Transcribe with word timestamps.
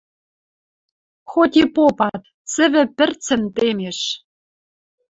Хоть 1.31 1.57
и 1.61 1.63
попат: 1.73 2.21
цӹвӹ 2.51 2.83
пӹрцӹн 2.97 3.41
темеш 3.55 3.99